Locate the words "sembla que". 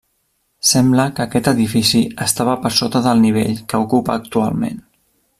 0.67-1.25